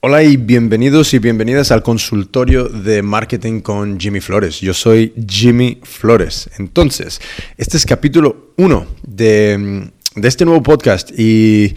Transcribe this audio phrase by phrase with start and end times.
[0.00, 4.60] Hola y bienvenidos y bienvenidas al consultorio de marketing con Jimmy Flores.
[4.60, 6.48] Yo soy Jimmy Flores.
[6.56, 7.20] Entonces,
[7.56, 9.90] este es capítulo 1 de,
[10.22, 11.74] este nuevo podcast y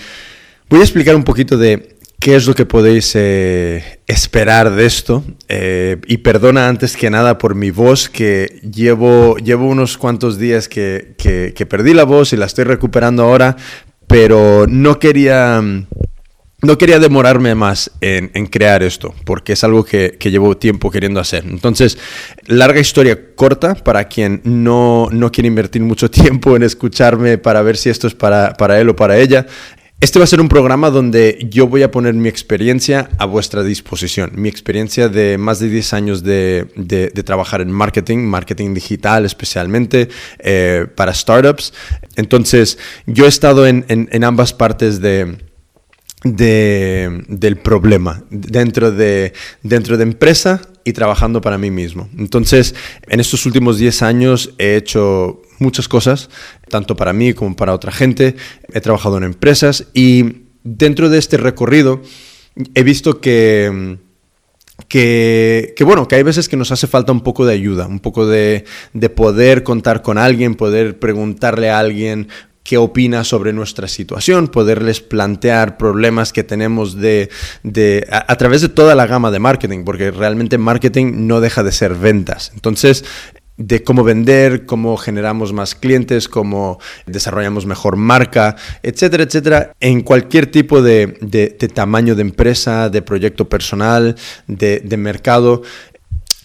[0.70, 5.24] voy a explicar un poquito de qué es lo que podéis eh, esperar de esto.
[5.50, 10.70] Eh, y perdona antes que nada por mi voz, que llevo, llevo unos cuantos días
[10.70, 13.58] que, que perdí la voz y la estoy recuperando ahora,
[14.06, 15.60] pero no quería
[16.62, 21.44] no quería demorarme más en, crear esto, porque es algo que, llevo tiempo queriendo hacer.
[21.46, 21.98] Entonces,
[22.46, 27.90] larga historia corta para quien no, quiere invertir mucho tiempo en escucharme para ver si
[27.90, 29.48] esto es para, para él o para ella.
[30.00, 33.64] Este va a ser un programa donde yo voy a poner mi experiencia a vuestra
[33.64, 34.32] disposición.
[34.34, 40.10] Mi experiencia de más de 10 años de, trabajar en marketing, marketing digital especialmente,
[40.40, 41.74] eh, para startups.
[42.16, 45.38] Entonces, yo he estado en ambas partes de
[46.24, 52.10] de, del problema dentro de, dentro de empresa y trabajando para mí mismo.
[52.18, 52.76] Entonces,
[53.08, 56.30] en estos últimos 10 años he hecho muchas cosas,
[56.70, 58.36] tanto para mí como para otra gente.
[58.74, 62.02] He trabajado en empresas y dentro de este recorrido
[62.76, 63.98] he visto que...
[64.88, 68.00] Que, que, bueno, que hay veces que nos hace falta un poco de ayuda, un
[68.00, 72.30] poco de, de, poder contar con alguien, poder preguntarle a alguien
[72.64, 77.30] qué opina sobre nuestra situación, poderles plantear problemas que tenemos de,
[78.10, 81.96] a, través de toda la gama de marketing, porque realmente marketing no deja de ser
[81.96, 82.52] ventas.
[82.54, 83.04] Entonces,
[83.58, 90.48] de cómo vender, cómo generamos más clientes, cómo desarrollamos mejor marca, etcétera, etcétera, en cualquier
[90.48, 94.16] tipo de, de tamaño de empresa, de proyecto personal,
[94.48, 95.64] de mercado.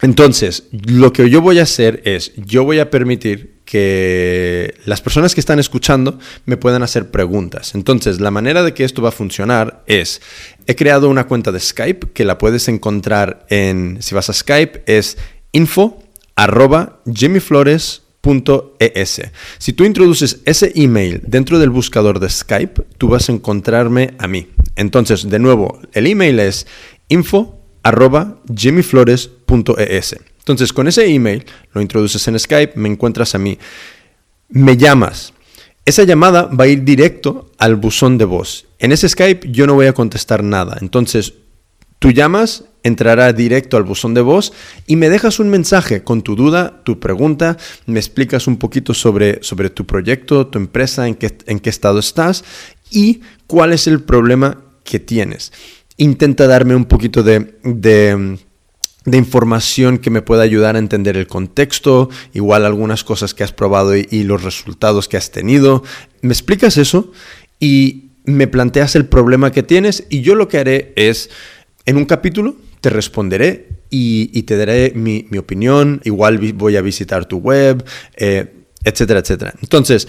[0.02, 5.34] Entonces, lo que yo voy a hacer es, yo voy a permitir que las personas
[5.34, 7.74] que están escuchando me puedan hacer preguntas.
[7.74, 10.22] Entonces, la manera de que esto va a funcionar es,
[10.66, 14.84] he creado una cuenta de Skype que la puedes encontrar en, si vas a Skype,
[14.86, 15.18] es
[15.52, 16.02] info
[16.36, 19.22] arroba jimmyflores.es.
[19.58, 24.28] Si tú introduces ese email dentro del buscador de Skype, tú vas a encontrarme a
[24.28, 24.46] mí.
[24.76, 26.68] Entonces, de nuevo, el email es
[27.08, 30.16] info arroba jimmyflores.es.
[30.46, 33.58] Entonces, con ese email lo introduces en Skype, me encuentras a mí,
[34.48, 35.32] me llamas.
[35.84, 38.66] Esa llamada va a ir directo al buzón de voz.
[38.78, 40.78] En ese Skype yo no voy a contestar nada.
[40.80, 41.34] Entonces,
[41.98, 44.52] tú llamas, entrará directo al buzón de voz
[44.86, 49.42] y me dejas un mensaje con tu duda, tu pregunta, me explicas un poquito sobre,
[49.42, 52.44] sobre tu proyecto, tu empresa, en qué, en qué estado estás
[52.88, 55.52] y cuál es el problema que tienes.
[55.96, 58.38] Intenta darme un poquito de de
[59.14, 63.96] información que me pueda ayudar a entender el contexto, igual algunas cosas que has probado
[63.96, 65.84] y, los resultados que has tenido.
[66.22, 67.12] ¿Me explicas eso?
[67.60, 71.30] Y me planteas el problema que tienes y yo lo que haré es,
[71.84, 77.38] en un capítulo, te responderé y, te daré mi, opinión, igual voy a visitar tu
[77.38, 77.84] web,
[78.16, 78.52] eh,
[78.82, 79.54] etcétera, etcétera.
[79.62, 80.08] Entonces,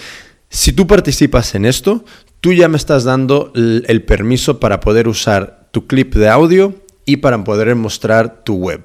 [0.50, 2.04] si tú participas en esto,
[2.42, 7.18] tú ya me estás dando el permiso para poder usar tu clip de audio y
[7.18, 8.84] para poder mostrar tu web.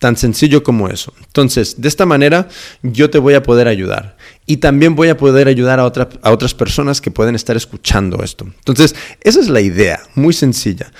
[0.00, 1.12] Tan sencillo como eso.
[1.26, 2.48] Entonces, de esta manera
[2.82, 4.16] yo te voy a poder ayudar.
[4.46, 8.46] Y también voy a poder ayudar a, a otras personas que pueden estar escuchando esto.
[8.46, 10.90] Entonces, esa es la idea, muy sencilla.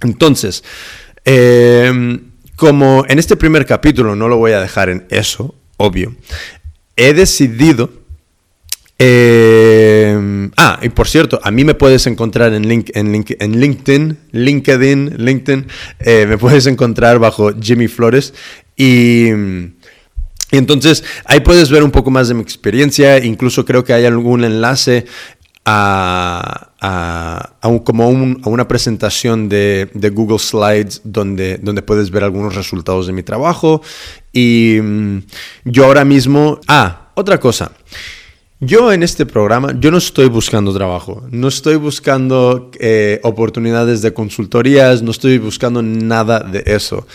[0.00, 0.64] Entonces,
[1.24, 6.16] em, como en este primer capítulo no lo voy a dejar en eso, obvio,
[6.96, 7.90] he decidido
[8.98, 15.14] eh, ah, y por cierto, a mí me puedes encontrar en, link, en, LinkedIn, LinkedIn,
[15.18, 15.66] LinkedIn,
[16.00, 18.32] eh, me puedes encontrar bajo Jimmy Flores
[18.76, 19.28] y,
[20.50, 24.44] entonces ahí puedes ver un poco más de mi experiencia, incluso creo que hay algún
[24.44, 25.04] enlace
[25.66, 32.22] a, a, un, como a una presentación de, de, Google Slides donde, donde puedes ver
[32.22, 33.82] algunos resultados de mi trabajo
[34.32, 35.18] y mm,
[35.64, 37.72] yo ahora mismo, ah, otra cosa.
[38.60, 44.14] Yo en este programa, yo no estoy buscando trabajo, no estoy buscando eh, oportunidades de
[44.14, 47.06] consultorías, no estoy buscando nada de eso.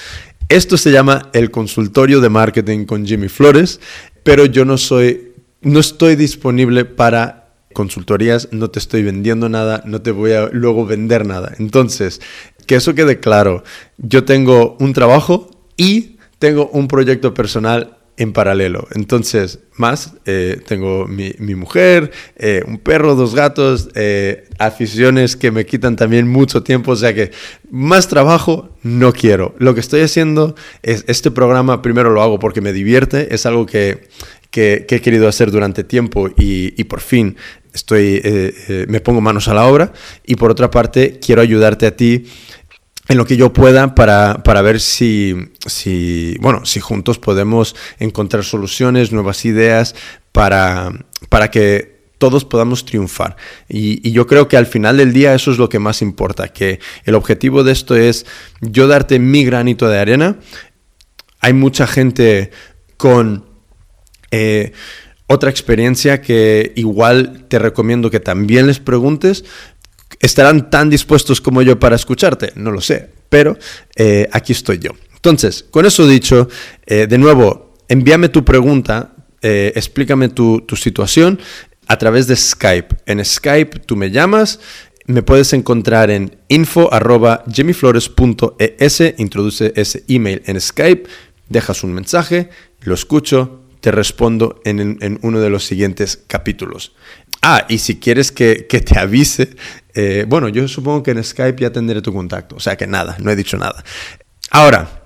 [0.49, 3.79] Esto se llama el consultorio de marketing con Jimmy Flores,
[4.21, 5.31] pero yo no soy,
[5.61, 10.85] no estoy disponible para consultorías, no te estoy vendiendo nada, no te voy a luego
[10.85, 11.53] vender nada.
[11.57, 12.21] Entonces,
[12.67, 13.63] que eso quede claro,
[13.97, 18.87] yo tengo un trabajo y tengo un proyecto personal en paralelo.
[18.93, 25.65] Entonces, más, eh, tengo mi, mujer, eh, un perro, dos gatos, eh, aficiones que me
[25.65, 27.31] quitan también mucho tiempo, o sea que
[27.71, 29.55] más trabajo no quiero.
[29.57, 33.65] Lo que estoy haciendo es, este programa primero lo hago porque me divierte, es algo
[33.65, 34.07] que,
[34.53, 37.37] he querido hacer durante tiempo y, y por fin
[37.73, 38.21] estoy,
[38.89, 39.93] me pongo manos a la obra
[40.25, 42.25] y por otra parte quiero ayudarte a ti
[43.11, 45.35] en lo que yo pueda para, para ver si,
[45.65, 49.95] si, bueno, si juntos podemos encontrar soluciones, nuevas ideas
[50.31, 50.93] para,
[51.27, 53.35] para que todos podamos triunfar.
[53.67, 56.79] Y, yo creo que al final del día eso es lo que más importa, que
[57.03, 58.25] el objetivo de esto es
[58.61, 60.37] yo darte mi granito de arena.
[61.41, 62.51] Hay mucha gente
[62.95, 63.45] con
[64.31, 64.71] eh,
[65.27, 69.43] otra experiencia que igual te recomiendo que también les preguntes.
[70.19, 72.51] ¿Estarán tan dispuestos como yo para escucharte?
[72.55, 73.57] No lo sé, pero
[73.95, 74.91] eh, aquí estoy yo.
[75.15, 76.49] Entonces, con eso dicho,
[76.85, 79.13] eh, de nuevo, envíame tu pregunta,
[79.43, 81.39] explícame tu, tu situación
[81.87, 82.95] a través de Skype.
[83.07, 84.59] En Skype tú me llamas,
[85.07, 91.09] me puedes encontrar en info.jemmyflores.es, introduce ese email en Skype,
[91.49, 92.49] dejas un mensaje,
[92.81, 96.93] lo escucho, te respondo en, uno de los siguientes capítulos.
[97.41, 99.49] Ah, y si quieres que, te avise,
[99.93, 103.17] eh, bueno, yo supongo que en Skype ya tendré tu contacto, o sea que nada,
[103.19, 103.83] no he dicho nada.
[104.49, 105.01] Ahora,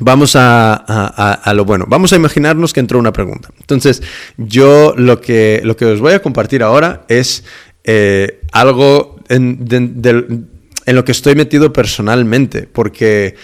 [0.00, 1.84] Vamos a, lo bueno.
[1.88, 3.50] Vamos a imaginarnos que entró una pregunta.
[3.58, 4.00] Entonces,
[4.36, 7.42] yo lo que, lo que os voy a compartir ahora es
[7.82, 9.58] eh, algo en,
[10.86, 13.34] lo que estoy metido personalmente, porque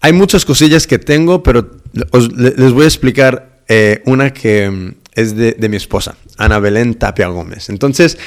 [0.00, 5.34] hay muchas cosillas que tengo, pero les voy a explicar eh, una que mm, es
[5.34, 7.70] de, de mi esposa, Ana Belén Tapia Gómez.
[7.70, 8.18] Entonces,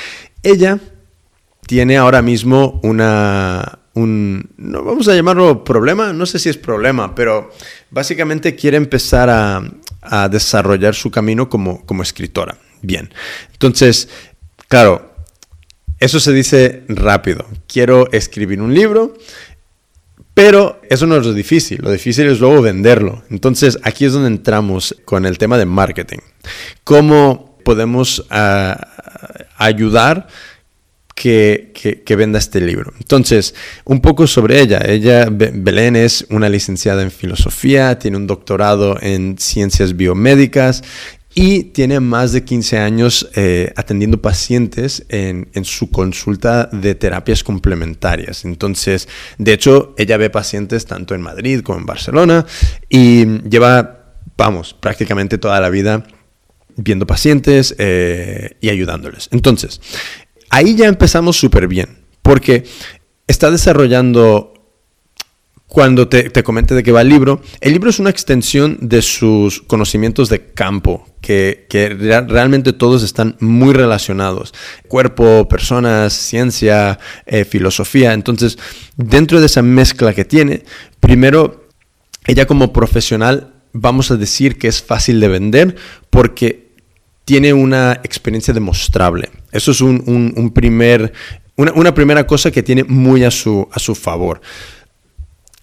[0.42, 0.80] ella
[1.68, 7.16] tiene ahora mismo una, un, no vamos a llamarlo problema, no sé si es problema,
[7.16, 7.52] pero
[7.90, 9.64] básicamente quiere empezar a,
[10.30, 12.60] desarrollar su camino como, como escritora.
[12.84, 13.12] Bien,
[13.54, 14.08] entonces,
[14.68, 15.16] claro,
[16.00, 17.44] eso se dice rápido.
[17.68, 19.16] Quiero escribir un libro,
[20.36, 23.24] pero eso no es lo difícil, lo difícil es luego venderlo.
[23.32, 26.20] Entonces aquí es donde entramos con el tema de marketing.
[26.84, 28.78] ¿Cómo podemos ah,
[29.58, 30.28] ayudar
[31.16, 32.94] que, venda este libro.
[33.00, 34.82] Entonces, un poco sobre ella.
[34.86, 40.84] Ella, Belén, es una licenciada en filosofía, tiene un doctorado en ciencias biomédicas
[41.34, 48.46] y tiene más de 15 años eh, atendiendo pacientes en, su consulta de terapias complementarias.
[48.46, 52.46] Entonces, de hecho, ella ve pacientes tanto en Madrid como en Barcelona
[52.90, 56.06] y lleva, vamos, prácticamente toda la vida
[56.78, 59.30] viendo pacientes eh, y ayudándoles.
[59.32, 59.82] Entonces,
[60.56, 62.64] ahí ya empezamos súper bien, porque
[63.28, 64.54] está desarrollando,
[65.68, 69.02] cuando te, te comente de qué va el libro, el libro es una extensión de
[69.02, 71.66] sus conocimientos de campo, que,
[72.28, 74.54] realmente todos están muy relacionados.
[74.88, 78.14] Cuerpo, personas, ciencia, eh, filosofía.
[78.14, 78.58] Entonces,
[78.96, 80.64] dentro de esa mezcla que tiene,
[81.02, 81.68] primero,
[82.28, 85.76] ella como profesional, vamos a decir que es fácil de vender
[86.10, 86.65] porque
[87.26, 89.30] tiene una experiencia demostrable.
[89.52, 91.12] Eso es un, primer,
[91.56, 94.42] una, primera cosa que tiene muy a su, a su favor.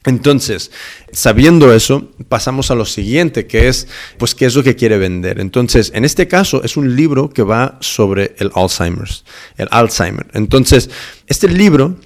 [0.05, 0.73] Entonces,
[1.13, 3.87] sabiendo eso, pasamos a lo siguiente, que es,
[4.19, 5.39] pues, qué es lo que quiere vender.
[5.39, 9.25] Entonces, en este caso, es un libro que va sobre el Alzheimer's,
[9.57, 10.27] el Alzheimer.
[10.35, 10.91] Entonces,
[11.29, 11.99] este libro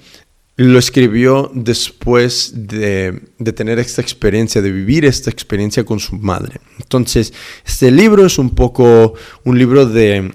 [0.57, 3.21] lo escribió después de,
[3.55, 6.59] tener esta experiencia, de vivir esta experiencia con su madre.
[6.79, 7.31] Entonces,
[7.63, 9.13] este libro es un poco
[9.43, 10.33] un libro de,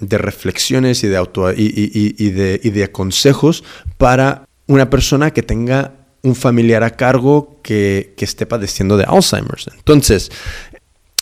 [0.00, 3.64] reflexiones y de, auto, y, de, y de consejos
[3.98, 9.68] para una persona que tenga un familiar a cargo que, que esté padeciendo de Alzheimer's.
[9.76, 10.30] Entonces,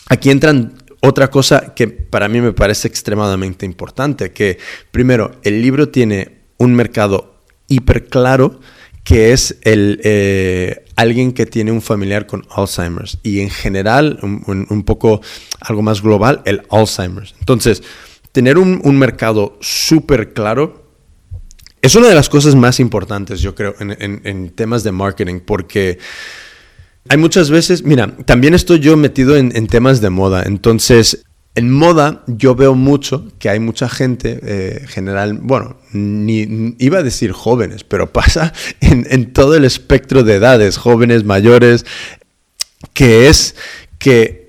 [0.09, 4.59] aquí entran otra cosa que para mí me parece extremadamente importante, que
[4.91, 7.30] primero, el libro tiene un mercado
[7.71, 8.59] hiper claro
[9.03, 14.83] que es el, eh, alguien que tiene un familiar con Alzheimer's y en general, un,
[14.83, 15.21] poco
[15.59, 17.33] algo más global, el Alzheimer's.
[17.39, 17.81] Entonces,
[18.31, 20.91] tener un, mercado súper claro
[21.81, 25.97] es una de las cosas más importantes, yo creo, en, temas de marketing, porque
[27.09, 31.69] hay muchas veces, mira, también estoy yo metido en, en temas de moda, entonces en
[31.69, 37.31] moda yo veo mucho que hay mucha gente, eh, general, bueno, ni, iba a decir
[37.33, 41.85] jóvenes, pero pasa en, todo el espectro de edades, jóvenes, mayores,
[42.93, 43.55] que es
[43.97, 44.41] que...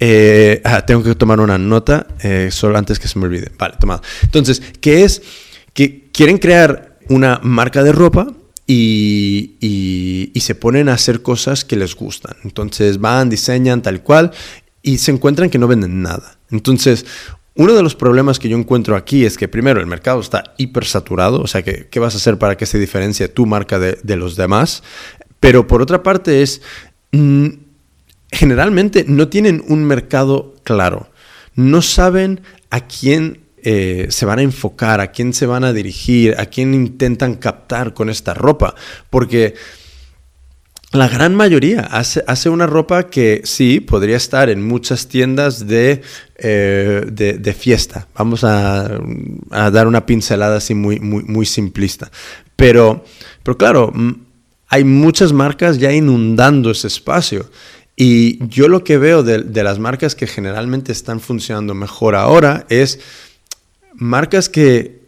[0.00, 3.50] Eh, ah, tengo que tomar una nota eh, solo antes que se me olvide.
[3.58, 4.00] Vale, tomado.
[4.22, 5.22] Entonces, que es
[5.74, 8.28] que quieren crear una marca de ropa
[8.64, 9.56] y,
[10.32, 12.36] y, se ponen a hacer cosas que les gustan.
[12.44, 14.30] Entonces van, diseñan tal cual
[14.82, 16.38] y se encuentran que no venden nada.
[16.50, 17.04] Entonces,
[17.54, 21.40] uno de los problemas que yo encuentro aquí es que primero el mercado está hipersaturado,
[21.40, 24.36] o sea, que, ¿qué vas a hacer para que se diferencie tu marca de, los
[24.36, 24.84] demás?
[25.40, 26.62] Pero por otra parte es,
[27.10, 27.48] mm,
[28.30, 31.10] generalmente no tienen un mercado claro,
[31.56, 36.36] no saben a quién eh, se van a enfocar, a quién se van a dirigir,
[36.38, 38.76] a quién intentan captar con esta ropa.
[39.10, 39.54] Porque
[40.92, 46.00] la gran mayoría hace, hace, una ropa que sí podría estar en muchas tiendas de,
[46.36, 48.08] eh, de, fiesta.
[48.14, 48.98] Vamos a,
[49.50, 52.10] dar una pincelada así muy, muy, muy simplista.
[52.56, 53.04] Pero,
[53.42, 53.92] pero claro,
[54.68, 57.50] hay muchas marcas ya inundando ese espacio.
[57.94, 62.64] Y yo lo que veo de, de las marcas que generalmente están funcionando mejor ahora
[62.70, 63.00] es
[63.92, 65.02] marcas que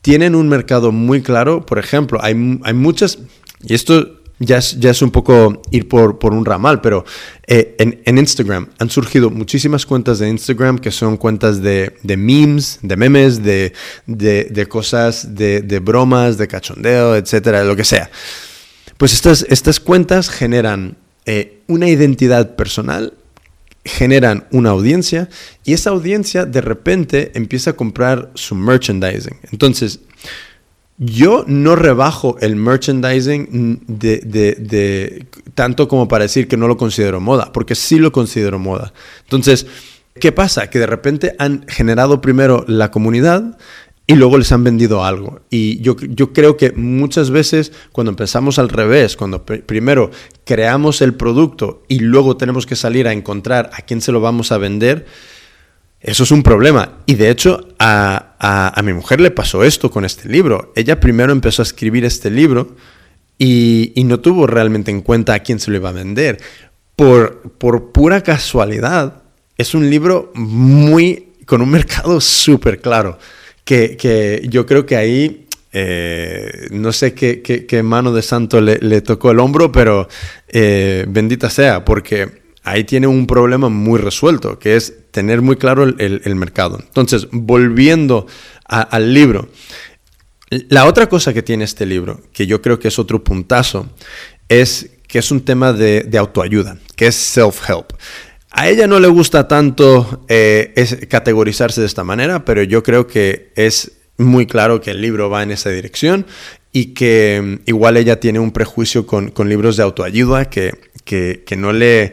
[0.00, 1.66] tienen un mercado muy claro.
[1.66, 3.18] Por ejemplo, hay, hay muchas,
[3.62, 7.04] y esto ya es, un poco ir por, por un ramal, pero
[7.46, 12.96] eh, en, Instagram han surgido muchísimas cuentas de Instagram que son cuentas de, memes, de
[12.96, 18.10] memes, de, cosas, de, bromas, de cachondeo, etcétera, lo que sea.
[18.96, 23.14] Pues estas, estas cuentas generan eh, una identidad personal,
[23.84, 25.28] generan una audiencia
[25.64, 29.36] y esa audiencia de repente empieza a comprar su merchandising.
[29.50, 30.00] Entonces,
[30.98, 33.80] yo no rebajo el merchandising
[35.54, 38.92] tanto como para decir que no lo considero moda, porque sí lo considero moda.
[39.22, 39.66] Entonces,
[40.20, 40.70] ¿qué pasa?
[40.70, 43.56] Que de repente han generado primero la comunidad
[44.08, 45.42] y luego les han vendido algo.
[45.50, 50.10] Y yo, yo creo que muchas veces cuando empezamos al revés, cuando primero
[50.44, 54.50] creamos el producto y luego tenemos que salir a encontrar a quién se lo vamos
[54.50, 55.06] a vender,
[56.00, 56.98] eso es un problema.
[57.06, 60.72] Y de hecho, a, mi mujer le pasó esto con este libro.
[60.76, 62.76] Ella primero empezó a escribir este libro
[63.36, 66.38] y, no tuvo realmente en cuenta a quién se lo iba a vender.
[66.94, 69.22] Por, por pura casualidad,
[69.56, 73.18] es un libro muy con un mercado súper claro.
[73.64, 79.40] Que, yo creo que ahí eh, no sé qué, mano de santo le, tocó el
[79.40, 80.08] hombro, pero
[80.48, 82.37] eh, bendita sea, porque
[82.70, 86.78] ahí tiene un problema muy resuelto, que es tener muy claro el, mercado.
[86.78, 88.26] Entonces, volviendo
[88.64, 89.48] al libro,
[90.50, 93.88] la otra cosa que tiene este libro, que yo creo que es otro puntazo,
[94.48, 97.94] es que es un tema de, autoayuda, que es self-help.
[98.50, 103.52] A ella no le gusta tanto eh, categorizarse de esta manera, pero yo creo que
[103.56, 106.26] es muy claro que el libro va en esa dirección
[106.72, 111.72] y que mm, igual ella tiene un prejuicio con, libros de autoayuda que, que, no
[111.72, 112.12] le,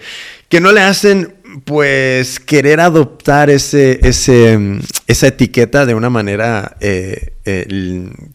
[0.55, 1.35] que no le hacen
[1.65, 7.33] pues querer adoptar ese, ese, mm, esa etiqueta de una manera eh,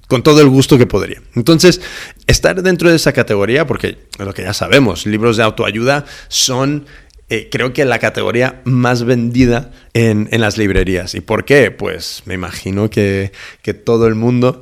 [0.07, 1.23] con todo el gusto que podría.
[1.35, 1.81] Entonces,
[2.27, 6.85] estar dentro de esa categoría, porque lo que ya sabemos, libros de autoayuda son
[7.31, 11.15] eh, creo que la categoría más vendida en, las librerías.
[11.15, 11.71] ¿Y por qué?
[11.71, 14.61] Pues me imagino que, que todo el mundo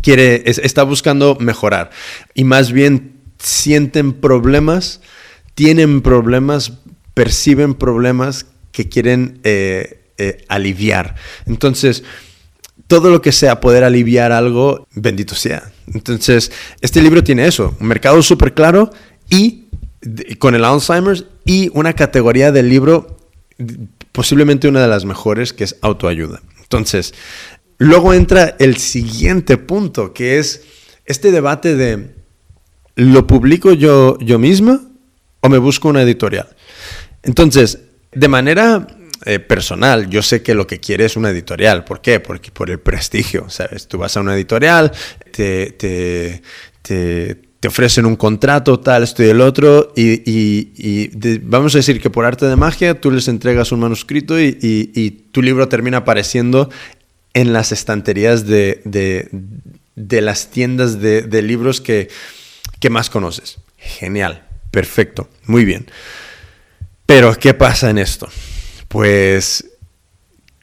[0.00, 1.90] quiere, está buscando mejorar
[2.34, 5.00] y más bien sienten problemas,
[5.58, 6.72] tienen problemas,
[7.14, 11.16] perciben problemas que quieren eh, eh, aliviar.
[11.46, 12.04] Entonces,
[12.86, 15.72] todo lo que sea poder aliviar algo, bendito sea.
[15.92, 18.90] Entonces, este libro tiene eso, un mercado súper claro
[19.28, 19.64] y
[20.38, 23.16] con el Alzheimer's y una categoría del libro
[24.12, 26.40] posiblemente una de las mejores que es autoayuda.
[26.62, 27.14] Entonces,
[27.78, 30.62] Luego entra el siguiente punto, que es
[31.06, 32.10] este debate de,
[32.96, 34.87] ¿lo publico yo, yo misma
[35.40, 36.48] o me busco una editorial?
[37.22, 37.78] Entonces,
[38.12, 38.86] de manera
[39.24, 41.84] eh, personal, yo sé que lo que quiere es una editorial.
[41.84, 42.20] ¿Por qué?
[42.20, 43.88] Porque por el prestigio, ¿sabes?
[43.88, 44.92] Tú vas a una editorial,
[45.32, 46.42] te, te,
[46.82, 52.24] te, ofrecen un contrato, tal, esto y el otro, y, vamos a decir que por
[52.24, 56.70] arte de magia tú les entregas un manuscrito y, y tu libro termina apareciendo
[57.34, 58.82] en las estanterías de,
[59.94, 62.08] las tiendas de, libros que,
[62.80, 63.58] que más conoces.
[63.76, 64.47] Genial,
[64.78, 65.86] perfecto, muy bien.
[67.04, 68.28] Pero, ¿qué pasa en esto?
[68.86, 69.66] Pues,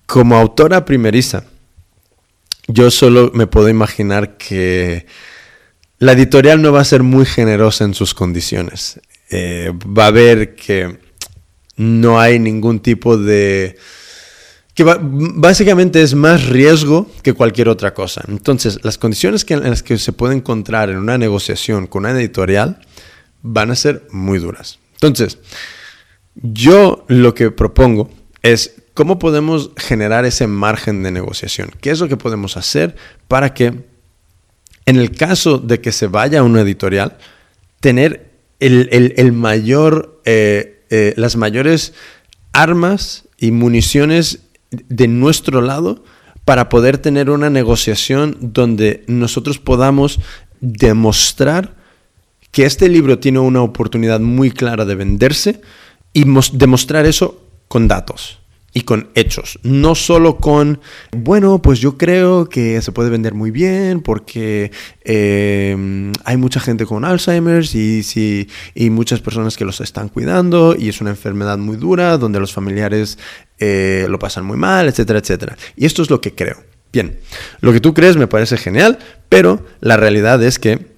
[0.06, 1.44] como autora primeriza,
[2.70, 5.06] yo solo me puedo imaginar que
[6.00, 9.02] la editorial no va a ser muy generosa en sus condiciones.
[9.32, 10.98] Eh, va a ver que
[11.76, 13.76] no hay ningún tipo de
[14.76, 18.24] que básicamente es más riesgo que cualquier otra cosa.
[18.30, 22.18] Entonces, las condiciones que, en las que se puede encontrar en una negociación con una
[22.18, 22.80] editorial
[23.46, 24.80] van a ser muy duras.
[24.94, 25.38] Entonces,
[26.34, 28.10] yo lo que propongo
[28.42, 31.70] es cómo podemos generar ese margen de negociación.
[31.80, 32.96] ¿Qué es lo que podemos hacer
[33.28, 33.84] para que,
[34.86, 37.18] en el caso de que se vaya a una editorial,
[37.80, 41.94] tener el, mayor, eh, eh, las mayores
[42.52, 44.40] armas y municiones
[44.72, 46.04] de nuestro lado
[46.46, 50.20] para poder tener una negociación donde nosotros podamos
[50.62, 51.85] demostrar
[52.56, 55.60] que este libro tiene una oportunidad muy clara de venderse
[56.14, 58.40] y demostrar eso con datos.
[58.78, 60.82] y con hechos, no solo con,
[61.14, 64.70] bueno, pues yo creo que se puede vender muy bien porque
[65.06, 70.90] eh, hay mucha gente con Alzheimer's y, y muchas personas que los están cuidando y
[70.90, 73.18] es una enfermedad muy dura donde los familiares
[73.60, 75.58] eh, lo pasan muy mal, etcétera, etcétera.
[75.78, 76.58] Y esto es lo que creo.
[76.92, 77.18] Bien,
[77.62, 80.95] lo que tú crees me parece genial, pero la realidad es que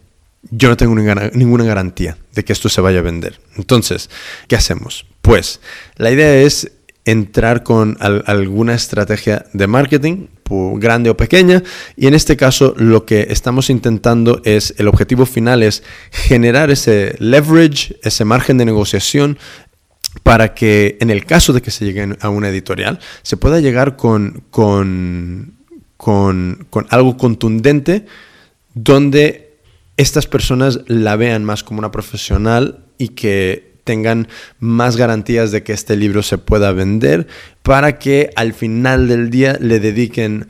[0.52, 3.40] yo no tengo ninguna garantía de que esto se vaya a vender.
[3.56, 4.10] Entonces,
[4.48, 5.06] ¿qué hacemos?
[5.22, 5.60] Pues
[5.96, 6.72] la idea es
[7.06, 10.28] entrar con alguna estrategia de marketing,
[10.76, 11.64] grande o pequeña,
[11.96, 17.16] y en este caso lo que estamos intentando es, el objetivo final es generar ese
[17.20, 19.38] leverage, ese margen de negociación
[20.24, 23.96] para que en el caso de que se llegue a una editorial, se pueda llegar
[23.96, 25.54] con, con,
[25.96, 28.06] con, con algo contundente
[28.74, 29.47] donde
[29.98, 34.28] estas personas la vean más como una profesional y que tengan
[34.60, 37.28] más garantías de que este libro se pueda vender
[37.64, 40.48] para que al final del día le dediquen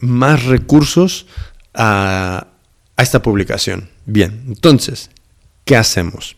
[0.00, 1.26] más recursos
[1.72, 2.48] a,
[2.96, 3.88] esta publicación.
[4.06, 5.10] Bien, entonces,
[5.64, 6.36] ¿qué hacemos?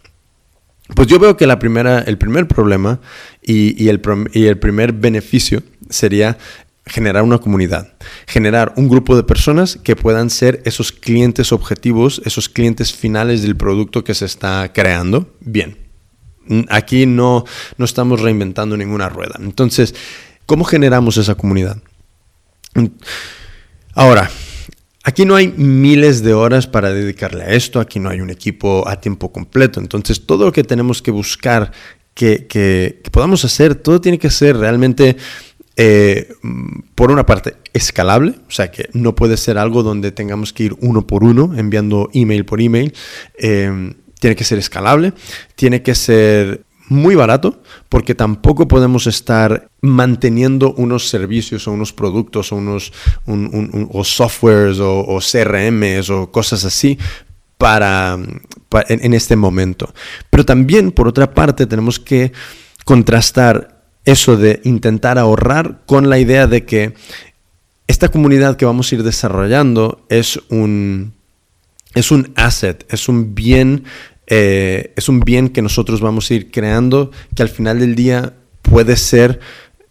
[0.95, 3.01] Pues yo veo que la primera, el primer problema
[3.43, 4.01] y, el,
[4.33, 6.39] y el primer beneficio sería
[6.87, 7.95] generar una comunidad,
[8.27, 13.57] generar un grupo de personas que puedan ser esos clientes objetivos, esos clientes finales del
[13.57, 15.35] producto que se está creando.
[15.41, 15.87] Bien,
[16.69, 17.45] Aquí no,
[17.77, 19.37] no estamos reinventando ninguna rueda.
[19.41, 19.95] Entonces,
[20.47, 21.79] ¿cómo generamos esa comunidad?
[23.95, 24.31] Ahora,
[25.09, 28.89] Aquí no hay miles de horas para dedicarle a esto, aquí no hay un equipo
[28.89, 31.71] a tiempo completo, entonces todo lo que tenemos que buscar
[32.13, 35.17] que, podamos hacer, todo tiene que ser realmente,
[35.77, 36.33] eh,
[36.95, 40.77] por una parte, escalable, o sea que no puede ser algo donde tengamos que ir
[40.81, 42.95] uno por uno enviando email por email.
[43.39, 45.13] Eh, tiene que ser escalable,
[45.55, 52.53] tiene que ser muy barato, porque tampoco podemos estar manteniendo unos servicios o unos productos
[52.53, 52.93] o unos
[53.27, 56.99] o softwares o, CRMs o cosas así
[57.59, 58.19] para,
[58.89, 59.93] en, este momento.
[60.31, 62.33] Pero también, por otra parte, tenemos que
[62.85, 63.76] contrastar
[64.07, 66.95] eso de intentar ahorrar con la idea de que
[67.89, 71.13] esta comunidad que vamos a ir desarrollando es un,
[71.95, 73.85] es un asset, es un bien,
[74.27, 78.35] eh, es un bien que nosotros vamos a ir creando que al final del día
[78.63, 79.41] puede ser,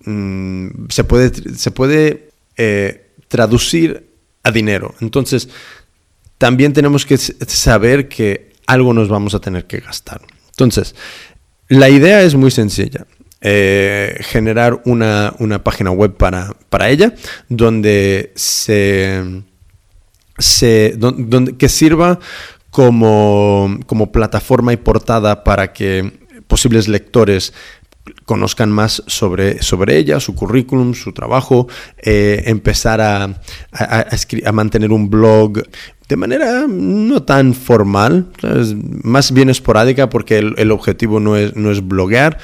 [0.06, 4.10] mm, se puede, se puede eh, traducir
[4.44, 4.96] a dinero.
[5.02, 5.50] Entonces,
[6.38, 10.22] también tenemos que saber que algo nos vamos a tener que gastar.
[10.52, 10.96] Entonces,
[11.68, 13.06] la idea es muy sencilla.
[13.42, 17.14] Eh, generar una, una, página web para, para ella
[17.50, 19.44] donde se
[20.38, 20.98] se,
[21.58, 22.20] que sirva
[22.70, 26.12] como, como plataforma y portada para que
[26.48, 27.54] posibles lectores
[28.26, 31.68] conozcan más sobre, sobre ella, su currículum, su trabajo,
[31.98, 35.64] eh, empezar a, a, mantener un blog
[36.08, 38.28] de manera no tan formal,
[39.04, 42.38] más bien esporádica porque el, objetivo no es, no es bloguear,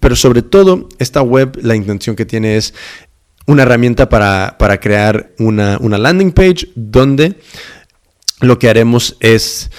[0.00, 2.74] pero sobre todo esta web la intención que tiene es
[3.46, 7.36] una herramienta para, crear una, landing page donde
[8.40, 9.70] lo que haremos es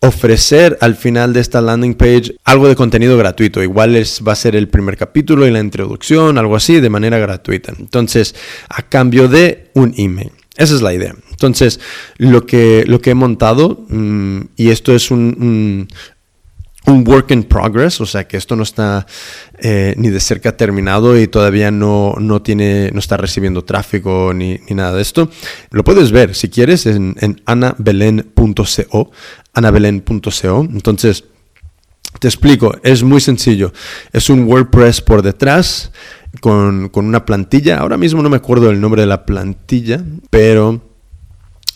[0.00, 3.62] ofrecer al final de esta landing page algo de contenido gratuito.
[3.62, 7.18] Igual es, va a ser el primer capítulo y la introducción, algo así, de manera
[7.18, 7.72] gratuita.
[7.78, 8.34] Entonces,
[8.68, 10.32] a cambio de un email.
[10.56, 11.14] Esa es la idea.
[11.30, 11.80] Entonces,
[12.18, 15.88] lo que, lo que he montado, mm, y esto es un
[16.86, 19.06] work in progress, o sea que esto no está
[19.58, 24.58] eh, ni de cerca terminado y todavía no, no, tiene, no está recibiendo tráfico ni,
[24.70, 25.30] nada de esto.
[25.70, 29.10] Lo puedes ver si quieres en, en anabelen.co,
[29.54, 30.68] anabelen.co.
[30.70, 31.24] Entonces,
[32.18, 33.72] te explico, es muy sencillo.
[34.12, 35.92] Es un WordPress por detrás
[36.40, 37.78] con, con una plantilla.
[37.78, 40.82] Ahora mismo no me acuerdo el nombre de la plantilla, pero,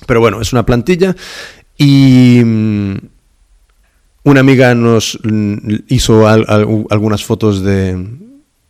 [0.07, 1.15] pero bueno, es una plantilla
[1.77, 2.97] y mm,
[4.27, 5.19] una amiga nos
[5.87, 8.17] hizo algunas fotos de,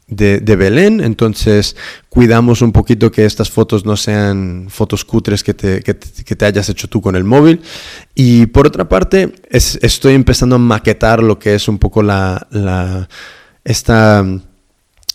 [0.07, 1.77] Belén, entonces
[2.11, 7.01] cuidamos un poquito que estas fotos no sean fotos cutres que te, hayas hecho tú
[7.01, 7.63] con el móvil.
[8.15, 13.09] Y por otra parte, estoy empezando a maquetar lo que es un poco la,
[13.65, 14.27] esta,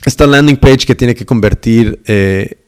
[0.03, 2.60] esta landing page que tiene que convertir eh,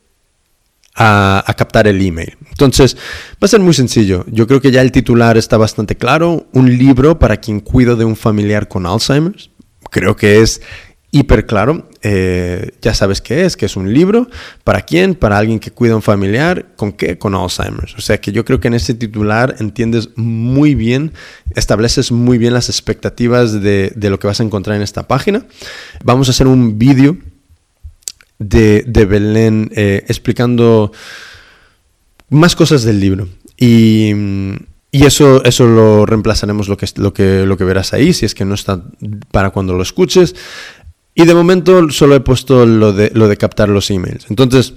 [0.96, 2.38] a, captar el email.
[2.50, 2.96] Entonces,
[3.34, 4.26] va a ser muy sencillo.
[4.28, 6.48] Yo creo que ya el titular está bastante claro.
[6.54, 9.50] Un libro para quien cuida de un familiar con Alzheimer's.
[9.90, 10.62] Creo que es
[11.12, 11.90] hiper claro.
[12.02, 14.28] Eh, ya sabes qué es, que es un libro.
[14.64, 15.16] ¿Para quién?
[15.16, 16.74] Para alguien que cuida a un familiar.
[16.76, 17.18] ¿Con qué?
[17.18, 17.96] Con Alzheimer's.
[17.96, 21.14] O sea que yo creo que en este titular entiendes muy bien,
[21.56, 25.46] estableces muy bien las expectativas de, de lo que vas a encontrar en esta página.
[26.04, 27.18] Vamos a hacer un vídeo
[28.50, 30.92] de, Belén eh, explicando
[32.30, 33.28] más cosas del libro.
[33.58, 34.14] Y,
[34.92, 38.46] eso, eso lo reemplazaremos lo que, lo, que, lo que verás ahí, si es que
[38.46, 38.84] no está
[39.32, 40.36] para cuando lo escuches.
[41.16, 44.26] Y de momento solo he puesto lo de, lo de captar los emails.
[44.30, 44.74] Entonces,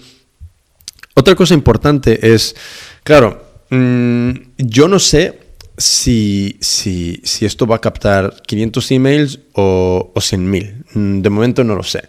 [1.14, 2.54] otra cosa importante es,
[3.02, 5.40] claro, mm, yo no sé
[5.78, 10.84] si, si, si, esto va a captar 500 emails o, o 100.000.
[10.94, 12.08] Mm, de momento no lo sé.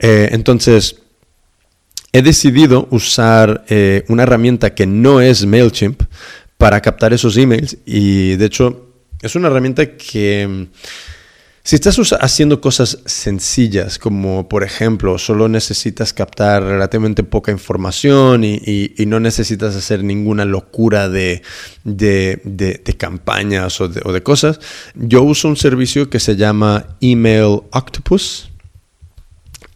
[0.00, 0.96] Eh, entonces,
[2.12, 6.02] he decidido usar eh, una herramienta que no es MailChimp
[6.58, 8.86] para captar esos emails y de hecho
[9.22, 10.66] es una herramienta que mm,
[11.62, 18.92] si estás haciendo cosas sencillas, como por ejemplo solo necesitas captar relativamente poca información y,
[19.06, 21.42] no necesitas hacer ninguna locura de,
[22.98, 24.58] campañas o, o de, cosas,
[24.94, 28.50] yo uso un servicio que se llama Email Octopus.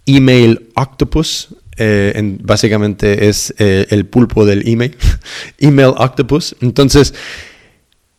[0.07, 4.97] Email Octopus eh, básicamente es eh, el pulpo del email,
[5.59, 6.55] email octopus.
[6.61, 7.15] Entonces,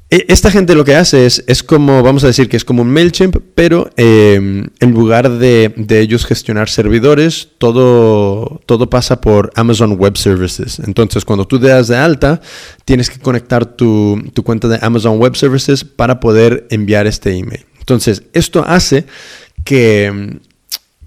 [0.09, 2.81] e, esta gente lo que hace es, es como, vamos a decir que es como
[2.81, 9.93] un MailChimp, pero em, en lugar de, ellos gestionar servidores, todo, todo pasa por Amazon
[9.93, 10.79] Web Services.
[10.79, 12.41] Entonces, cuando tú te das de alta,
[12.83, 17.65] tienes que conectar tu, tu cuenta de Amazon Web Services para poder enviar este email.
[17.79, 19.05] Entonces, esto hace
[19.63, 20.39] que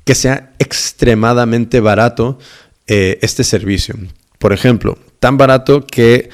[0.09, 2.39] que sea extremadamente barato
[2.87, 3.95] eh, este servicio.
[4.39, 6.31] Por ejemplo, tan barato que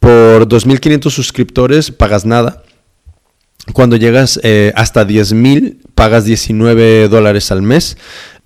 [0.00, 2.64] por 2.500 suscriptores pagas nada.
[3.74, 7.96] Cuando llegas eh, hasta 10.000 pagas 19 dólares al mes,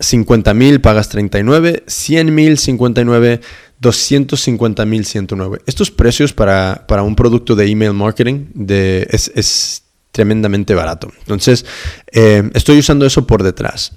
[0.00, 3.40] 50.000 pagas 39, 100.000 59,
[3.80, 5.58] 250.000 109.
[5.64, 11.10] Estos precios para, para, un producto de email marketing de, es, tremendamente barato.
[11.20, 11.64] Entonces,
[12.12, 13.96] eh, estoy usando eso por detrás.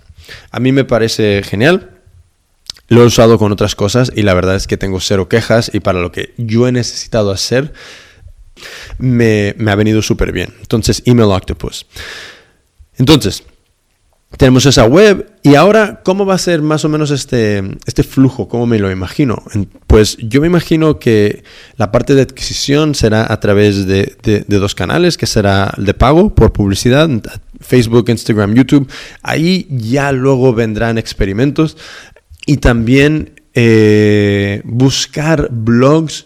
[0.51, 1.91] A mí me parece genial.
[2.89, 5.81] Lo he usado con otras cosas y la verdad es que tengo cero quejas y
[5.81, 7.73] para lo que yo he necesitado hacer
[8.97, 10.53] me, ha venido súper bien.
[10.61, 11.85] Entonces, Email Octopus.
[12.97, 13.43] Entonces,
[14.37, 18.47] tenemos esa web y ahora, ¿cómo va a ser más o menos este, este flujo?
[18.47, 19.43] ¿Cómo me lo imagino?
[19.85, 21.43] Pues yo me imagino que
[21.77, 25.93] la parte de adquisición será a través de, de dos canales, que será el de
[25.93, 27.09] pago por publicidad,
[27.60, 28.89] Facebook, Instagram, YouTube.
[29.22, 31.78] Ahí ya luego vendrán experimentos
[32.46, 36.26] y también eh, buscar blogs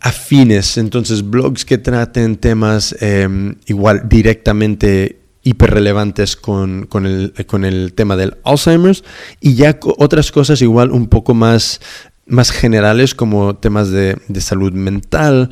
[0.00, 7.92] afines, entonces blogs que traten temas em, igual directamente hiperrelevantes con, con, el, con el
[7.94, 9.04] tema del Alzheimer's
[9.40, 11.80] y ya otras cosas igual un poco más
[12.26, 15.50] más generales como temas de, de salud mental,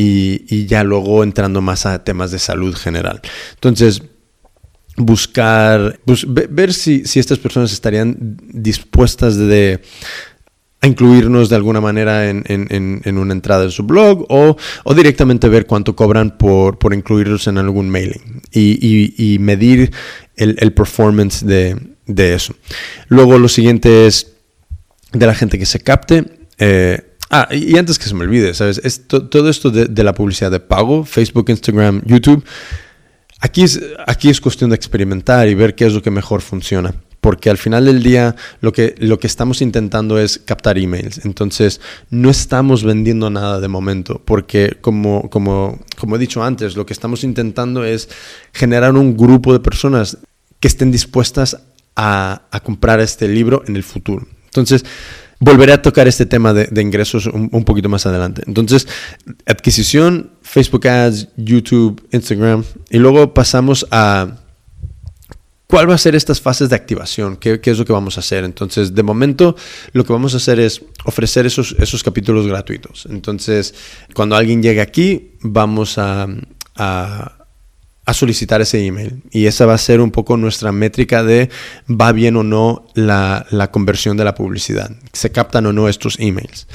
[0.00, 3.20] y, ya luego entrando más a temas de salud general.
[3.54, 4.02] Entonces,
[4.96, 6.00] buscar,
[6.50, 9.80] ver si, estas personas estarían dispuestas de,
[10.80, 14.56] a incluirnos de alguna manera en, una entrada de su blog o,
[14.94, 19.92] directamente ver cuánto cobran por, por incluirlos en algún mailing y, medir
[20.36, 21.76] el, performance de,
[22.34, 22.54] eso.
[23.08, 24.34] Luego lo siguiente es
[25.12, 26.24] de la gente que se capte.
[26.58, 28.80] Eh, Ah, y antes que se me olvide, ¿sabes?
[29.06, 32.42] todo esto de, la publicidad de pago, Facebook, Instagram, YouTube,
[33.40, 36.94] aquí es, aquí es cuestión de experimentar y ver qué es lo que mejor funciona.
[37.20, 41.24] Porque al final del día lo que, lo que estamos intentando es captar emails.
[41.24, 44.22] Entonces no estamos vendiendo nada de momento.
[44.24, 48.08] Porque como, como, como he dicho antes, lo que estamos intentando es
[48.52, 50.18] generar un grupo de personas
[50.60, 51.60] que estén dispuestas
[51.96, 54.26] a, a comprar este libro en el futuro.
[54.46, 54.84] Entonces,
[55.40, 58.42] volveré a tocar este tema de, ingresos un, poquito más adelante.
[58.46, 58.86] Entonces,
[59.46, 64.36] adquisición, Facebook Ads, YouTube, Instagram, y luego pasamos a
[65.66, 68.44] cuál va a ser estas fases de activación, qué, es lo que vamos a hacer.
[68.44, 69.54] Entonces, de momento,
[69.92, 73.06] lo que vamos a hacer es ofrecer esos, esos capítulos gratuitos.
[73.10, 73.74] Entonces,
[74.14, 76.26] cuando alguien llegue aquí, vamos a
[76.78, 77.37] a
[78.14, 79.22] solicitar ese email.
[79.30, 81.50] Y esa va a ser un poco nuestra métrica de
[81.88, 84.90] va bien o no la, conversión de la publicidad.
[85.12, 86.66] Se captan o no estos emails.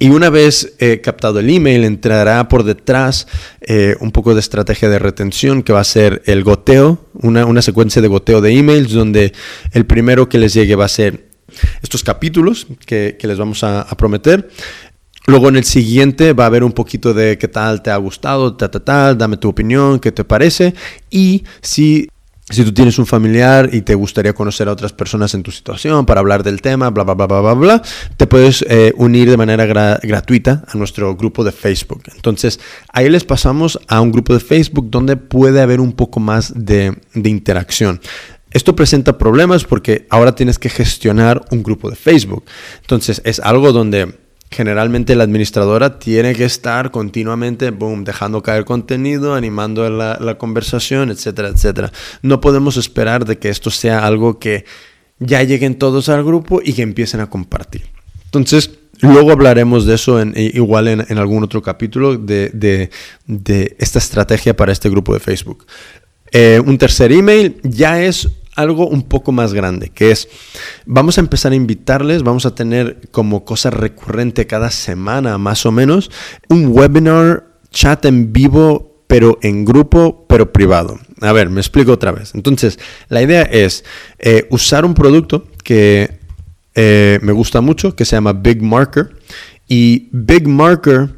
[0.00, 3.28] Y una vez eh, captado el email, entrará por detrás
[3.60, 8.02] eh, un poco de estrategia de retención que va a ser el goteo, una, secuencia
[8.02, 9.32] de goteo de emails donde
[9.72, 11.28] el primero que les llegue va a ser
[11.80, 14.50] estos capítulos que, les vamos a prometer.
[15.26, 18.56] Luego en el siguiente va a haber un poquito de qué tal te ha gustado,
[18.56, 20.74] ta, ta, ta, dame tu opinión, qué te parece.
[21.10, 22.10] Y si,
[22.50, 26.04] si tú tienes un familiar y te gustaría conocer a otras personas en tu situación
[26.04, 27.82] para hablar del tema, bla, bla, bla, bla, bla, bla,
[28.18, 32.02] te puedes eh, unir de manera gratuita a nuestro grupo de Facebook.
[32.14, 32.60] Entonces
[32.92, 36.98] ahí les pasamos a un grupo de Facebook donde puede haber un poco más de,
[37.14, 37.98] de interacción.
[38.50, 42.44] Esto presenta problemas porque ahora tienes que gestionar un grupo de Facebook.
[42.82, 49.34] Entonces es algo donde generalmente la administradora tiene que estar continuamente, boom, dejando caer contenido,
[49.34, 51.92] animando la, conversación, etcétera, etcétera.
[52.22, 54.64] No podemos esperar de que esto sea algo que
[55.18, 57.82] ya lleguen todos al grupo y que empiecen a compartir.
[58.26, 62.90] Entonces, luego hablaremos de eso igual en, algún otro capítulo de, de,
[63.26, 65.66] de, esta estrategia para este grupo de Facebook.
[66.32, 70.28] Eh, un tercer email ya es algo un poco más grande, que es,
[70.86, 75.72] vamos a empezar a invitarles, vamos a tener como cosa recurrente cada semana más o
[75.72, 76.10] menos,
[76.48, 80.98] un webinar, chat en vivo, pero en grupo, pero privado.
[81.20, 82.34] A ver, me explico otra vez.
[82.34, 83.84] Entonces, la idea es
[84.18, 86.18] eh, usar un producto que
[86.74, 89.16] eh, me gusta mucho, que se llama Big Marker.
[89.66, 91.10] Y Big Marker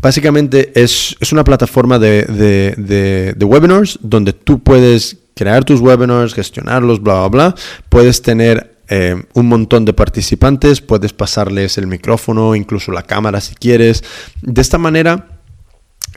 [0.00, 6.34] básicamente es, es una plataforma de, de, de webinars donde tú puedes crear tus webinars,
[6.34, 7.54] gestionarlos, bla, bla, bla.
[7.88, 13.54] Puedes tener eh, un montón de participantes, puedes pasarles el micrófono, incluso la cámara si
[13.54, 14.04] quieres.
[14.42, 15.40] De esta manera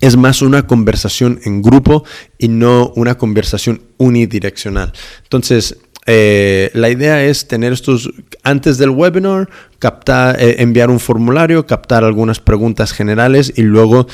[0.02, 2.04] es más una conversación en grupo
[2.38, 4.92] y no una conversación unidireccional.
[5.24, 5.78] Entonces,
[6.10, 8.10] eh, la idea es tener estos
[8.44, 9.50] antes del webinar,
[9.80, 14.08] captar, eh, enviar un formulario, captar algunas preguntas generales y luego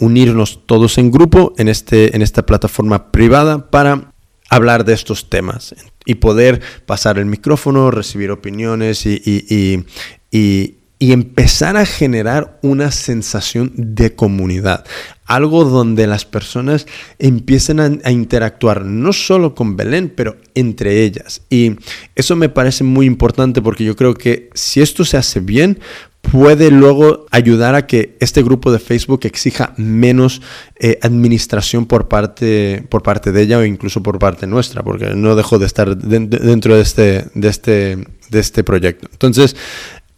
[0.00, 4.13] unirnos todos en grupo en, este, en esta plataforma privada para
[4.54, 9.84] hablar de estos temas y poder pasar el micrófono, recibir opiniones y, y,
[10.30, 10.76] y,
[11.12, 14.86] empezar a generar una sensación de comunidad.
[15.26, 16.86] Algo donde las personas
[17.18, 21.42] empiecen a, a, interactuar no solo con Belén, pero entre ellas.
[21.50, 21.76] Y
[22.14, 25.78] eso me parece muy importante porque yo creo que si esto se hace bien,
[26.30, 30.42] puede luego ayudar a que este grupo de Facebook exija menos
[30.76, 35.36] eh, administración por parte, por parte de ella o incluso por parte nuestra, porque no
[35.36, 37.96] dejo de estar dentro de este, de este,
[38.30, 39.08] de este proyecto.
[39.12, 39.56] Entonces,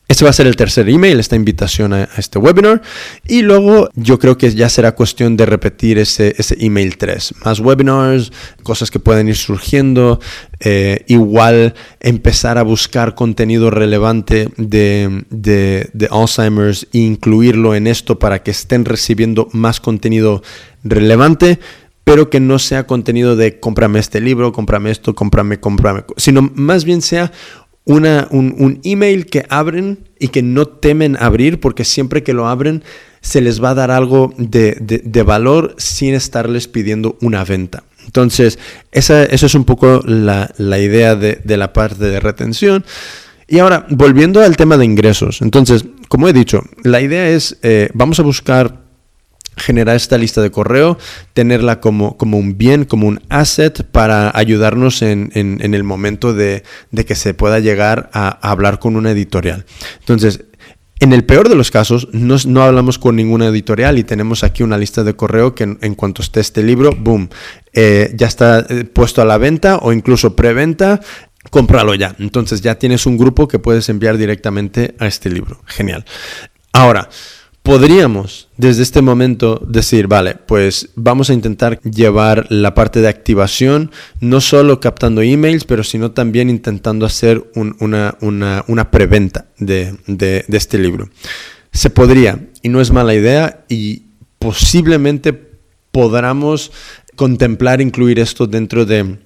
[0.09, 2.81] este va a ser el tercer email, esta invitación a, este webinar.
[3.27, 7.35] Y luego yo creo que ya será cuestión de repetir ese, ese email 3.
[7.45, 10.21] Más webinars, cosas que pueden ir surgiendo.
[10.61, 18.19] Eh, igual empezar a buscar contenido relevante de, de, de Alzheimer's e incluirlo en esto
[18.19, 20.43] para que estén recibiendo más contenido
[20.85, 21.59] relevante
[22.05, 26.85] pero que no sea contenido de cómprame este libro, cómprame esto, cómprame, cómprame, sino más
[26.85, 27.33] bien sea
[27.87, 32.83] una, un, email que abren y que no temen abrir porque siempre que lo abren
[33.21, 37.85] se les va a dar algo de, valor sin estarles pidiendo una venta.
[38.05, 38.59] Entonces,
[38.93, 42.85] esa, eso es un poco la, idea de, la parte de retención.
[43.49, 45.41] Y ahora, volviendo al tema de ingresos.
[45.41, 48.86] Entonces, como he dicho, la idea es, eh, vamos a buscar
[49.57, 50.99] generar esta lista de correo,
[51.33, 56.63] tenerla como, como un bien, como un asset para ayudarnos en, el momento de,
[57.07, 59.65] que se pueda llegar a, hablar con una editorial.
[60.01, 60.45] Entonces,
[60.99, 64.79] en el peor de los casos, no, hablamos con ninguna editorial y tenemos aquí una
[64.79, 67.29] lista de correo que en, cuanto esté este libro, boom,
[67.73, 71.01] eh, ya está eh, puesto a la venta o incluso preventa,
[71.51, 72.15] cómpralo ya.
[72.19, 75.61] Entonces ya tienes un grupo que puedes enviar directamente a este libro.
[75.67, 76.05] Genial.
[76.73, 77.11] Ahora,
[77.67, 83.91] podríamos desde este momento decir, vale, pues vamos a intentar llevar la parte de activación,
[84.21, 90.79] no solo captando emails, pero sino también intentando hacer una, una, preventa de, de, este
[90.79, 91.11] libro.
[91.73, 94.05] Se podría, y no es mala idea, y
[94.39, 95.33] posiblemente
[95.91, 96.71] podamos
[97.17, 99.19] contemplar incluir esto dentro de,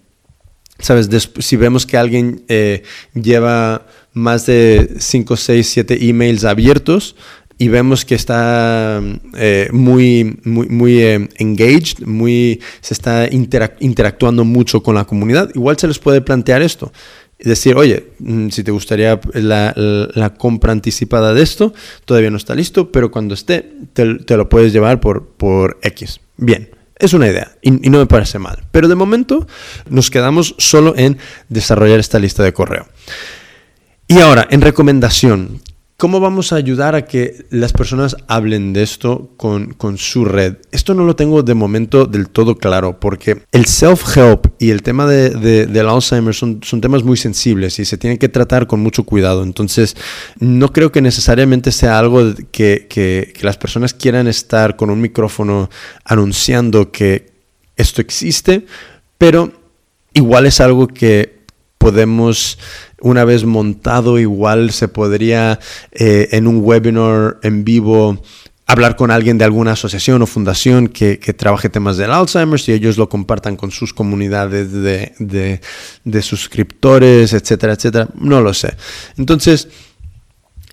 [0.79, 1.11] ¿sabes?
[1.41, 7.17] si vemos que alguien eh, lleva más de 5, 6, 7 emails abiertos,
[7.61, 9.03] y vemos que está
[9.37, 15.79] eh, muy, muy, muy eh, engaged, muy, se está interactuando mucho con la comunidad, igual
[15.79, 16.91] se les puede plantear esto.
[17.39, 21.75] Decir, oye, mm, si te gustaría la, compra anticipada de esto,
[22.07, 26.19] todavía no está listo, pero cuando esté, te, lo puedes llevar por, por X.
[26.39, 28.65] Bien, es una idea y, no me parece mal.
[28.71, 29.47] Pero de momento
[29.91, 31.19] nos quedamos solo en
[31.51, 32.89] desarrollar esta lista de correo.
[34.09, 35.61] Y ahora, en recomendación,
[36.01, 40.57] ¿Cómo vamos a ayudar a que las personas hablen de esto con, su red?
[40.73, 45.07] Esto no lo tengo de momento del todo claro, porque el self-help y el tema
[45.07, 49.05] de, del Alzheimer son, son temas muy sensibles y se tienen que tratar con mucho
[49.05, 49.43] cuidado.
[49.43, 49.95] Entonces,
[50.39, 55.69] no creo que necesariamente sea algo que, que las personas quieran estar con un micrófono
[56.07, 57.31] anunciando que
[57.77, 58.65] esto existe,
[59.19, 59.53] pero
[60.15, 61.40] igual es algo que
[61.81, 62.59] podemos
[63.01, 65.59] una vez montado, igual se podría
[65.93, 68.23] eh, en un webinar en vivo
[68.67, 72.99] hablar con alguien de alguna asociación o fundación que, trabaje temas del Alzheimer y ellos
[72.99, 75.61] lo compartan con sus comunidades de,
[76.05, 78.09] de suscriptores, etcétera, etcétera.
[78.15, 78.77] No lo sé.
[79.17, 79.67] Entonces,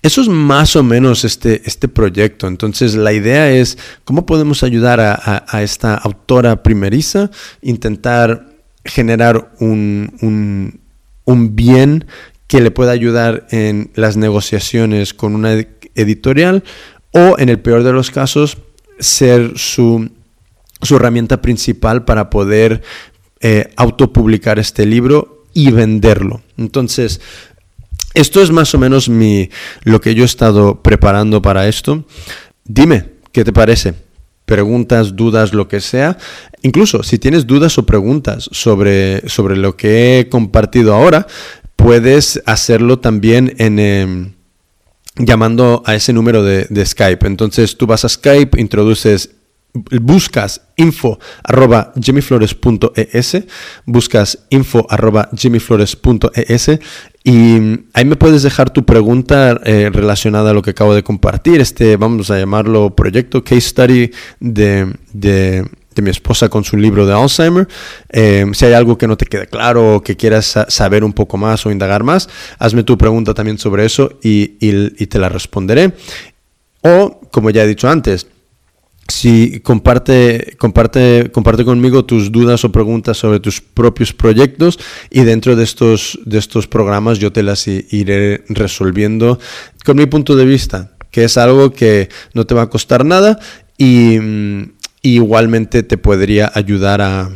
[0.02, 2.46] eso es más o menos este, este proyecto.
[2.46, 7.30] Entonces la idea es cómo podemos ayudar a, esta autora primeriza,
[7.62, 8.46] intentar
[8.84, 10.80] generar un, un,
[11.36, 12.06] bien
[12.46, 15.52] que le pueda ayudar en las negociaciones con una
[15.94, 16.64] editorial
[17.12, 18.58] o en el peor de los casos
[18.98, 20.10] ser su,
[20.82, 22.82] su herramienta principal para poder
[23.40, 26.42] eh, autopublicar este libro y venderlo.
[26.56, 27.20] Entonces,
[28.14, 29.50] esto es más o menos mi,
[29.82, 32.04] lo que yo he estado preparando para esto.
[32.64, 33.94] Dime, ¿qué te parece?
[34.48, 36.16] Preguntas, dudas, lo que sea.
[36.62, 41.26] Incluso si tienes dudas o preguntas sobre, sobre lo que he compartido ahora,
[41.76, 43.78] puedes hacerlo también en...
[43.78, 44.32] Em,
[45.20, 47.26] llamando a ese número de, de, Skype.
[47.26, 49.37] Entonces tú vas a Skype, introduces
[49.74, 53.44] buscas info arroba jimmyflores.es,
[53.84, 56.70] buscas info arroba jimmyflores.es
[57.24, 57.58] y
[57.92, 61.96] ahí me puedes dejar tu pregunta eh, relacionada a lo que acabo de compartir, este,
[61.96, 65.64] vamos a llamarlo proyecto case study de, de,
[66.00, 67.66] mi esposa con su libro de Alzheimer.
[68.10, 71.36] Eh, si hay algo que no te quede claro o que quieras saber un poco
[71.38, 72.28] más o indagar más,
[72.60, 75.92] hazme tu pregunta también sobre eso y, y te la responderé.
[76.82, 78.28] O, como ya he dicho antes,
[79.08, 84.78] si comparte, comparte, comparte conmigo tus dudas o preguntas sobre tus propios proyectos
[85.10, 89.38] y dentro de estos, de estos programas yo te las iré resolviendo
[89.84, 93.40] con mi punto de vista, que es algo que no te va a costar nada
[93.78, 97.30] y, mm, igualmente te podría ayudar a,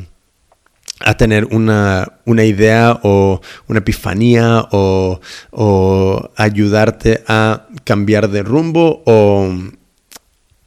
[1.00, 9.02] a tener una, una, idea o una epifanía o, o ayudarte a cambiar de rumbo
[9.06, 9.52] o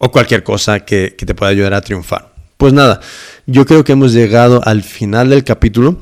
[0.06, 2.32] o cualquier cosa que, te pueda ayudar a triunfar.
[2.58, 3.02] Pues nada,
[3.48, 6.00] yo creo que hemos llegado al final del capítulo.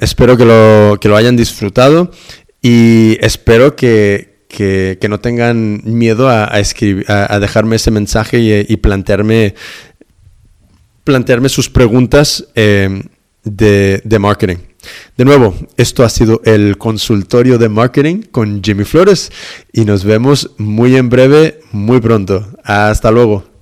[0.00, 2.10] Espero que lo, lo hayan disfrutado
[2.60, 4.34] y espero que,
[5.08, 9.54] no tengan miedo a, escribir, a, dejarme ese mensaje y, plantearme,
[11.04, 13.02] plantearme sus preguntas eh,
[13.44, 14.56] de, de marketing.
[15.16, 19.32] De nuevo, esto ha sido el consultorio de marketing con Jimmy Flores
[19.72, 22.46] y nos vemos muy en breve, muy pronto.
[22.64, 23.53] Hasta luego.